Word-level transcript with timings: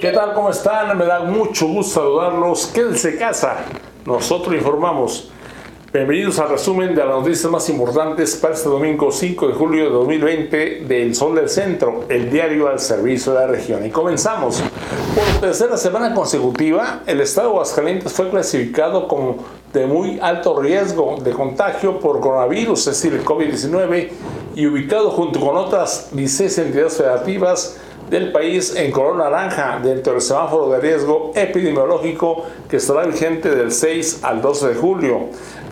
¿Qué 0.00 0.12
tal? 0.12 0.34
¿Cómo 0.34 0.50
están? 0.50 0.98
Me 0.98 1.06
da 1.06 1.20
mucho 1.20 1.66
gusto 1.68 2.00
saludarlos. 2.00 2.66
Quédense 2.66 3.12
en 3.12 3.18
casa. 3.18 3.64
Nosotros 4.04 4.54
informamos. 4.54 5.30
Bienvenidos 5.90 6.38
al 6.38 6.50
resumen 6.50 6.94
de 6.94 7.02
las 7.02 7.16
noticias 7.16 7.50
más 7.50 7.66
importantes 7.70 8.36
para 8.36 8.52
este 8.52 8.68
domingo 8.68 9.10
5 9.10 9.48
de 9.48 9.54
julio 9.54 9.84
de 9.84 9.90
2020 9.90 10.56
del 10.86 11.14
Sol 11.14 11.34
del 11.34 11.48
Centro, 11.48 12.04
el 12.10 12.30
diario 12.30 12.68
al 12.68 12.78
servicio 12.78 13.32
de 13.32 13.40
la 13.40 13.46
región. 13.46 13.86
Y 13.86 13.90
comenzamos. 13.90 14.62
Por 15.14 15.40
tercera 15.40 15.78
semana 15.78 16.12
consecutiva, 16.12 17.00
el 17.06 17.22
estado 17.22 17.48
de 17.48 17.54
Aguascalientes 17.54 18.12
fue 18.12 18.28
clasificado 18.28 19.08
como 19.08 19.38
de 19.72 19.86
muy 19.86 20.18
alto 20.20 20.60
riesgo 20.60 21.16
de 21.24 21.30
contagio 21.30 21.98
por 22.00 22.20
coronavirus, 22.20 22.80
es 22.80 23.02
decir, 23.02 23.14
el 23.14 23.24
COVID-19, 23.24 24.10
y 24.56 24.66
ubicado 24.66 25.10
junto 25.10 25.40
con 25.40 25.56
otras 25.56 26.10
16 26.12 26.58
entidades 26.58 26.98
federativas 26.98 27.78
del 28.10 28.30
país 28.30 28.74
en 28.76 28.92
color 28.92 29.16
naranja 29.16 29.80
dentro 29.82 30.12
del 30.12 30.22
semáforo 30.22 30.70
de 30.70 30.80
riesgo 30.80 31.32
epidemiológico 31.34 32.44
que 32.68 32.76
estará 32.76 33.04
vigente 33.04 33.54
del 33.54 33.72
6 33.72 34.20
al 34.22 34.40
12 34.40 34.68
de 34.68 34.74
julio. 34.74 35.20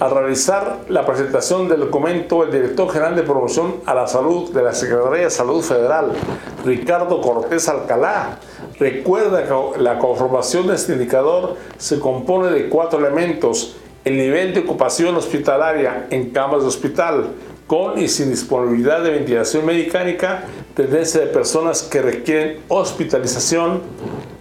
Al 0.00 0.10
realizar 0.10 0.80
la 0.88 1.06
presentación 1.06 1.68
del 1.68 1.80
documento, 1.80 2.42
el 2.42 2.50
director 2.50 2.90
general 2.90 3.14
de 3.14 3.22
promoción 3.22 3.76
a 3.86 3.94
la 3.94 4.08
salud 4.08 4.50
de 4.52 4.62
la 4.62 4.72
Secretaría 4.72 5.24
de 5.24 5.30
Salud 5.30 5.62
Federal, 5.62 6.12
Ricardo 6.64 7.20
Cortés 7.20 7.68
Alcalá, 7.68 8.38
recuerda 8.78 9.44
que 9.44 9.80
la 9.80 9.98
conformación 9.98 10.66
de 10.66 10.74
este 10.74 10.94
indicador 10.94 11.56
se 11.78 12.00
compone 12.00 12.50
de 12.50 12.68
cuatro 12.68 12.98
elementos. 12.98 13.76
El 14.04 14.16
nivel 14.16 14.52
de 14.52 14.60
ocupación 14.60 15.16
hospitalaria 15.16 16.08
en 16.10 16.30
camas 16.30 16.62
de 16.62 16.68
hospital, 16.68 17.28
con 17.66 17.98
y 17.98 18.08
sin 18.08 18.30
disponibilidad 18.30 19.02
de 19.02 19.10
ventilación 19.10 19.64
mecánica, 19.64 20.44
tendencia 20.74 21.20
de 21.20 21.26
personas 21.26 21.82
que 21.82 22.02
requieren 22.02 22.58
hospitalización, 22.68 23.82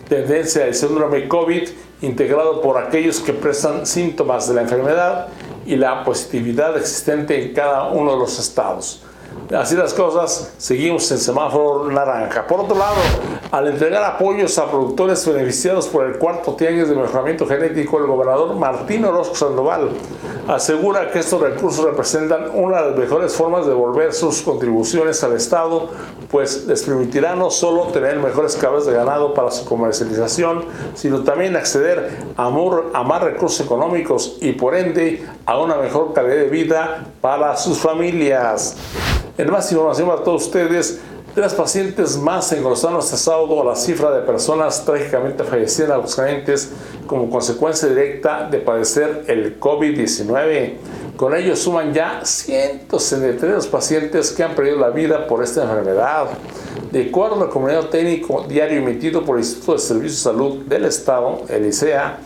tendencia 0.07 0.65
del 0.65 0.75
síndrome 0.75 1.27
COVID 1.27 1.69
integrado 2.01 2.61
por 2.61 2.77
aquellos 2.77 3.19
que 3.21 3.33
prestan 3.33 3.85
síntomas 3.85 4.47
de 4.47 4.55
la 4.55 4.61
enfermedad 4.61 5.27
y 5.65 5.77
la 5.77 6.03
positividad 6.03 6.77
existente 6.77 7.41
en 7.41 7.53
cada 7.53 7.87
uno 7.87 8.13
de 8.13 8.19
los 8.19 8.39
estados. 8.39 9.03
Así 9.51 9.75
las 9.75 9.93
cosas, 9.93 10.53
seguimos 10.57 11.11
en 11.11 11.17
semáforo 11.17 11.91
naranja. 11.91 12.47
Por 12.47 12.61
otro 12.61 12.77
lado, 12.77 12.95
al 13.51 13.67
entregar 13.67 14.03
apoyos 14.03 14.57
a 14.57 14.69
productores 14.69 15.27
beneficiados 15.27 15.87
por 15.87 16.05
el 16.05 16.17
cuarto 16.17 16.53
tianguis 16.55 16.89
de 16.89 16.95
mejoramiento 16.95 17.45
genético, 17.45 17.99
el 17.99 18.07
gobernador 18.07 18.55
Martín 18.55 19.05
Orozco 19.05 19.35
Sandoval 19.35 19.89
asegura 20.47 21.11
que 21.11 21.19
estos 21.19 21.41
recursos 21.41 21.83
representan 21.85 22.49
una 22.53 22.81
de 22.81 22.89
las 22.91 22.99
mejores 22.99 23.33
formas 23.33 23.65
de 23.65 23.71
devolver 23.71 24.13
sus 24.13 24.41
contribuciones 24.41 25.23
al 25.23 25.33
Estado, 25.33 25.89
pues 26.31 26.65
les 26.65 26.83
permitirá 26.83 27.35
no 27.35 27.51
solo 27.51 27.87
tener 27.87 28.17
mejores 28.17 28.55
cabezas 28.55 28.87
de 28.87 28.93
ganado 28.93 29.33
para 29.33 29.51
su 29.51 29.65
comercialización, 29.65 30.65
sino 30.95 31.23
también 31.23 31.55
acceder 31.55 32.17
a, 32.37 32.47
a 32.47 33.03
más 33.03 33.21
recursos 33.21 33.65
económicos 33.65 34.37
y 34.41 34.53
por 34.53 34.75
ende 34.75 35.27
a 35.45 35.59
una 35.59 35.75
mejor 35.75 36.13
calidad 36.13 36.35
de 36.35 36.49
vida 36.49 37.05
para 37.21 37.55
sus 37.55 37.77
familias. 37.77 38.75
En 39.37 39.51
más 39.51 39.71
información 39.71 40.07
para 40.07 40.23
todos 40.23 40.45
ustedes, 40.45 41.01
Tres 41.33 41.55
pacientes 41.55 42.15
más 42.15 42.51
engrosaron 42.51 42.99
este 42.99 43.17
sábado 43.17 43.63
la 43.63 43.75
cifra 43.75 44.11
de 44.11 44.21
personas 44.21 44.85
trágicamente 44.85 45.43
fallecidas 45.43 46.19
en 46.19 46.43
como 47.07 47.27
consecuencia 47.27 47.89
directa 47.89 48.47
de 48.51 48.59
padecer 48.59 49.23
el 49.27 49.59
COVID-19. 49.59 50.73
Con 51.17 51.35
ello 51.35 51.55
suman 51.55 51.91
ya 51.91 52.23
163 52.23 53.65
pacientes 53.65 54.31
que 54.31 54.43
han 54.43 54.53
perdido 54.53 54.77
la 54.77 54.91
vida 54.91 55.25
por 55.25 55.43
esta 55.43 55.63
enfermedad. 55.63 56.27
De 56.91 57.07
acuerdo 57.07 57.41
al 57.41 57.49
comunicado 57.49 57.87
técnico 57.87 58.45
diario 58.47 58.77
emitido 58.77 59.25
por 59.25 59.37
el 59.37 59.43
Instituto 59.43 59.73
de 59.73 59.79
Servicios 59.79 60.17
de 60.17 60.23
Salud 60.31 60.57
del 60.67 60.85
Estado, 60.85 61.41
el 61.49 61.65
ICEA, 61.65 62.19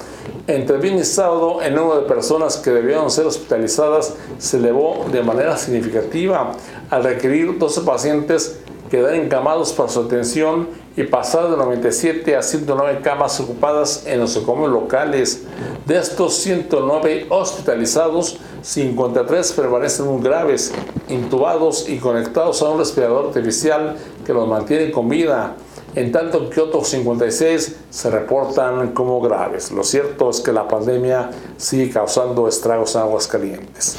entre 0.47 0.77
viernes 0.77 1.09
y 1.09 1.13
sábado 1.13 1.61
el 1.61 1.75
número 1.75 2.01
de 2.01 2.07
personas 2.07 2.57
que 2.57 2.71
debieron 2.71 3.11
ser 3.11 3.25
hospitalizadas 3.25 4.15
se 4.39 4.57
elevó 4.57 5.05
de 5.11 5.21
manera 5.21 5.57
significativa 5.57 6.53
al 6.89 7.03
requerir 7.03 7.57
12 7.57 7.81
pacientes 7.81 8.59
quedar 8.89 9.15
encamados 9.15 9.73
para 9.73 9.89
su 9.89 10.01
atención 10.01 10.69
y 10.95 11.03
pasar 11.03 11.49
de 11.49 11.57
97 11.57 12.35
a 12.35 12.41
109 12.41 13.01
camas 13.03 13.39
ocupadas 13.39 14.03
en 14.07 14.19
los 14.19 14.35
nosocomios 14.35 14.71
locales. 14.71 15.43
De 15.85 15.97
estos 15.97 16.35
109 16.37 17.27
hospitalizados, 17.29 18.39
53 18.61 19.51
permanecen 19.51 20.07
muy 20.07 20.23
graves, 20.23 20.73
intubados 21.09 21.87
y 21.87 21.97
conectados 21.97 22.61
a 22.61 22.69
un 22.69 22.79
respirador 22.79 23.27
artificial 23.27 23.95
que 24.25 24.33
los 24.33 24.47
mantiene 24.47 24.91
con 24.91 25.07
vida, 25.09 25.55
en 25.95 26.11
tanto 26.11 26.49
que 26.49 26.61
otros 26.61 26.87
56 26.89 27.75
se 27.89 28.09
reportan 28.09 28.93
como 28.93 29.19
graves. 29.21 29.71
Lo 29.71 29.83
cierto 29.83 30.29
es 30.29 30.41
que 30.41 30.51
la 30.51 30.67
pandemia 30.67 31.31
sigue 31.57 31.89
causando 31.89 32.47
estragos 32.47 32.95
en 32.95 33.01
aguas 33.01 33.27
calientes. 33.27 33.97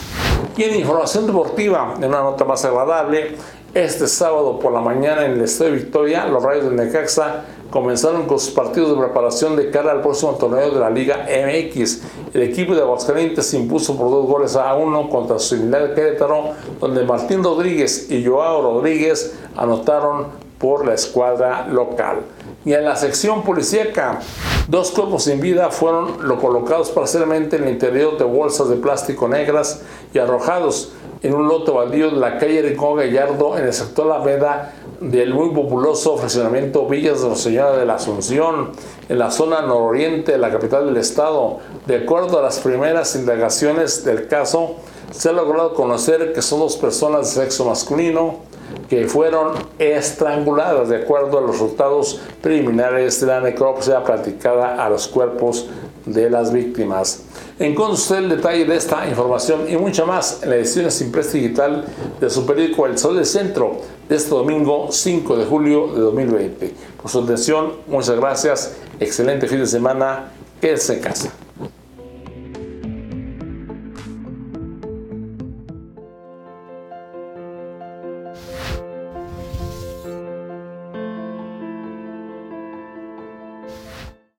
Y 0.57 0.65
en 0.65 0.77
información 0.77 1.27
deportiva, 1.27 1.95
en 1.99 2.05
una 2.05 2.23
nota 2.23 2.45
más 2.45 2.65
agradable, 2.65 3.37
este 3.75 4.09
sábado 4.09 4.59
por 4.59 4.73
la 4.73 4.81
mañana 4.81 5.27
en 5.27 5.33
el 5.33 5.43
Estadio 5.43 5.75
Victoria, 5.75 6.27
los 6.27 6.43
Rayos 6.43 6.65
del 6.65 6.77
Necaxa 6.77 7.45
comenzaron 7.71 8.27
con 8.27 8.41
sus 8.41 8.53
partidos 8.53 8.91
de 8.91 9.05
preparación 9.05 9.57
de 9.57 9.71
cara 9.71 9.93
al 9.93 10.01
próximo 10.01 10.33
torneo 10.33 10.71
de 10.71 10.81
la 10.81 10.89
Liga 10.89 11.27
MX. 11.29 12.03
El 12.33 12.43
equipo 12.43 12.75
de 12.75 12.81
Aguascalientes 12.81 13.47
se 13.47 13.59
impuso 13.59 13.97
por 13.97 14.11
dos 14.11 14.27
goles 14.27 14.57
a 14.57 14.75
uno 14.75 15.11
contra 15.11 15.39
su 15.39 15.57
similar 15.57 15.95
Querétaro, 15.95 16.53
donde 16.81 17.05
Martín 17.05 17.45
Rodríguez 17.45 18.11
y 18.11 18.25
Joao 18.25 18.63
Rodríguez 18.63 19.35
anotaron 19.55 20.48
por 20.59 20.87
la 20.87 20.95
escuadra 20.95 21.67
local. 21.69 22.19
Y 22.65 22.73
en 22.75 22.85
la 22.85 22.97
sección 22.97 23.45
policíaca, 23.45 24.21
dos 24.67 24.91
cuerpos 24.91 25.25
sin 25.25 25.41
vida 25.41 25.71
fueron 25.71 26.27
lo 26.27 26.39
colocados 26.39 26.91
parcialmente 26.91 27.57
en 27.57 27.65
el 27.65 27.71
interior 27.71 28.19
de 28.19 28.25
bolsas 28.25 28.69
de 28.69 28.77
plástico 28.77 29.29
negras 29.29 29.83
y 30.13 30.19
arrojados 30.19 30.93
en 31.23 31.35
un 31.35 31.49
lote 31.49 31.71
baldío 31.71 32.11
de 32.11 32.17
la 32.17 32.39
calle 32.39 32.63
Rincón 32.63 32.97
Gallardo 32.97 33.59
en 33.59 33.65
el 33.65 33.73
sector 33.73 34.07
La 34.07 34.19
Veda 34.19 34.75
del 35.01 35.33
muy 35.33 35.51
populoso 35.51 36.17
fraccionamiento 36.17 36.87
Villas 36.87 37.23
de 37.23 37.29
la 37.29 37.37
Señora 37.37 37.77
de 37.77 37.87
la 37.87 37.95
Asunción, 37.95 38.73
en 39.09 39.19
la 39.19 39.31
zona 39.31 39.63
nororiente 39.63 40.33
de 40.33 40.39
la 40.39 40.51
capital 40.51 40.87
del 40.87 40.97
estado. 40.97 41.59
De 41.87 41.99
acuerdo 41.99 42.39
a 42.39 42.43
las 42.43 42.59
primeras 42.59 43.15
indagaciones 43.15 44.05
del 44.05 44.27
caso, 44.27 44.77
se 45.11 45.29
ha 45.29 45.33
logrado 45.33 45.75
conocer 45.75 46.33
que 46.33 46.43
son 46.43 46.61
dos 46.61 46.77
personas 46.77 47.35
de 47.35 47.43
sexo 47.43 47.65
masculino 47.65 48.49
que 48.89 49.07
fueron 49.07 49.53
estranguladas 49.79 50.89
de 50.89 50.97
acuerdo 50.97 51.39
a 51.39 51.41
los 51.41 51.53
resultados 51.53 52.21
preliminares 52.43 53.21
de 53.21 53.27
la 53.27 53.41
necropsia 53.41 54.03
practicada 54.05 54.85
a 54.85 54.89
los 54.89 55.09
cuerpos 55.09 55.67
de 56.05 56.31
las 56.31 56.53
víctimas. 56.53 57.23
Usted 57.59 58.17
el 58.17 58.29
detalle 58.29 58.65
de 58.65 58.77
esta 58.77 59.07
información 59.09 59.67
y 59.69 59.77
mucha 59.77 60.05
más 60.05 60.43
en 60.43 60.51
la 60.51 60.57
edición 60.57 60.89
impresa 61.01 61.33
digital 61.33 61.85
de 62.21 62.31
su 62.31 62.47
periódico 62.47 62.87
El 62.87 62.99
Sol 62.99 63.17
del 63.17 63.27
Centro 63.27 63.77
de 64.09 64.17
este 64.17 64.31
domingo 64.31 64.89
5 64.91 65.37
de 65.37 65.45
julio 65.45 65.89
de 65.89 66.01
2020. 66.01 66.75
Por 67.01 67.11
su 67.11 67.21
atención, 67.21 67.73
muchas 67.87 68.17
gracias, 68.17 68.77
excelente 69.01 69.49
fin 69.49 69.59
de 69.61 69.67
semana, 69.67 70.33
quédese 70.61 70.95
en 70.95 71.01
casa. 71.01 71.48